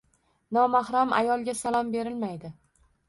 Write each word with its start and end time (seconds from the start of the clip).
Nomahram 0.57 1.13
ayollarga 1.17 1.55
salom 1.63 1.93
berilmaydi. 1.97 2.53